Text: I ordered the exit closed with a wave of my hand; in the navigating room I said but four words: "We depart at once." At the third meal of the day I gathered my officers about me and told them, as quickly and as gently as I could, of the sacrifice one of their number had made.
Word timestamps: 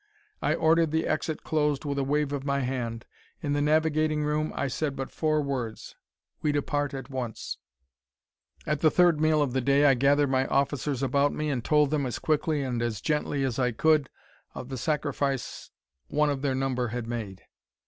I 0.41 0.55
ordered 0.55 0.89
the 0.89 1.05
exit 1.05 1.43
closed 1.43 1.85
with 1.85 1.99
a 1.99 2.03
wave 2.03 2.33
of 2.33 2.43
my 2.43 2.61
hand; 2.61 3.05
in 3.43 3.53
the 3.53 3.61
navigating 3.61 4.23
room 4.23 4.51
I 4.55 4.67
said 4.67 4.95
but 4.95 5.11
four 5.11 5.41
words: 5.43 5.95
"We 6.41 6.51
depart 6.51 6.95
at 6.95 7.11
once." 7.11 7.59
At 8.65 8.79
the 8.79 8.89
third 8.89 9.21
meal 9.21 9.43
of 9.43 9.53
the 9.53 9.61
day 9.61 9.85
I 9.85 9.93
gathered 9.93 10.31
my 10.31 10.47
officers 10.47 11.03
about 11.03 11.33
me 11.33 11.51
and 11.51 11.63
told 11.63 11.91
them, 11.91 12.07
as 12.07 12.17
quickly 12.17 12.63
and 12.63 12.81
as 12.81 12.99
gently 12.99 13.43
as 13.43 13.59
I 13.59 13.73
could, 13.73 14.09
of 14.55 14.69
the 14.69 14.77
sacrifice 14.79 15.69
one 16.07 16.31
of 16.31 16.41
their 16.41 16.55
number 16.55 16.87
had 16.87 17.05
made. 17.05 17.43